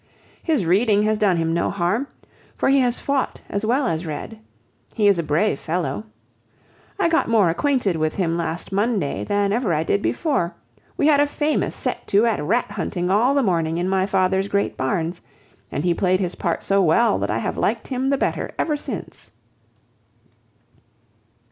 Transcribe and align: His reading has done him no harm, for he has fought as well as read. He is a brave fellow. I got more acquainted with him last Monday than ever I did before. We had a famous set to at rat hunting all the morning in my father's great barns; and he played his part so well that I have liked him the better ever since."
His 0.41 0.65
reading 0.65 1.03
has 1.03 1.19
done 1.19 1.37
him 1.37 1.53
no 1.53 1.69
harm, 1.69 2.07
for 2.57 2.69
he 2.69 2.79
has 2.79 2.99
fought 2.99 3.41
as 3.47 3.63
well 3.63 3.85
as 3.85 4.03
read. 4.03 4.39
He 4.95 5.07
is 5.07 5.19
a 5.19 5.21
brave 5.21 5.59
fellow. 5.59 6.05
I 6.99 7.07
got 7.07 7.29
more 7.29 7.51
acquainted 7.51 7.95
with 7.97 8.15
him 8.15 8.35
last 8.35 8.71
Monday 8.71 9.23
than 9.23 9.53
ever 9.53 9.71
I 9.75 9.83
did 9.83 10.01
before. 10.01 10.55
We 10.97 11.05
had 11.05 11.19
a 11.19 11.27
famous 11.27 11.75
set 11.75 12.07
to 12.07 12.25
at 12.25 12.43
rat 12.43 12.71
hunting 12.71 13.11
all 13.11 13.35
the 13.35 13.43
morning 13.43 13.77
in 13.77 13.87
my 13.87 14.07
father's 14.07 14.47
great 14.47 14.75
barns; 14.75 15.21
and 15.71 15.83
he 15.83 15.93
played 15.93 16.19
his 16.19 16.33
part 16.33 16.63
so 16.63 16.81
well 16.81 17.19
that 17.19 17.29
I 17.29 17.37
have 17.37 17.55
liked 17.55 17.89
him 17.89 18.09
the 18.09 18.17
better 18.17 18.49
ever 18.57 18.75
since." 18.75 19.29